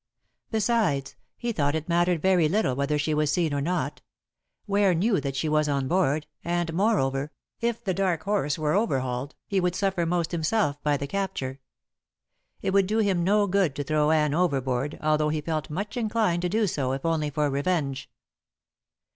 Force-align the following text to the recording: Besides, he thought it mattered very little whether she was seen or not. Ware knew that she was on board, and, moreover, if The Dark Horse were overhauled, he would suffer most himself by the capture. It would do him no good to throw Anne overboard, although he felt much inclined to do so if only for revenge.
Besides, 0.49 1.15
he 1.37 1.51
thought 1.51 1.75
it 1.75 1.87
mattered 1.87 2.23
very 2.23 2.49
little 2.49 2.75
whether 2.75 2.97
she 2.97 3.13
was 3.13 3.31
seen 3.31 3.53
or 3.53 3.61
not. 3.61 4.01
Ware 4.65 4.95
knew 4.95 5.21
that 5.21 5.35
she 5.35 5.47
was 5.47 5.69
on 5.69 5.87
board, 5.87 6.25
and, 6.43 6.73
moreover, 6.73 7.31
if 7.59 7.83
The 7.83 7.93
Dark 7.93 8.23
Horse 8.23 8.57
were 8.57 8.73
overhauled, 8.73 9.35
he 9.45 9.59
would 9.59 9.75
suffer 9.75 10.07
most 10.07 10.31
himself 10.31 10.81
by 10.81 10.97
the 10.97 11.05
capture. 11.05 11.59
It 12.63 12.71
would 12.73 12.87
do 12.87 12.97
him 12.97 13.23
no 13.23 13.45
good 13.45 13.75
to 13.75 13.83
throw 13.83 14.09
Anne 14.09 14.33
overboard, 14.33 14.97
although 15.03 15.29
he 15.29 15.39
felt 15.39 15.69
much 15.69 15.95
inclined 15.95 16.41
to 16.41 16.49
do 16.49 16.65
so 16.65 16.93
if 16.93 17.05
only 17.05 17.29
for 17.29 17.47
revenge. 17.51 18.09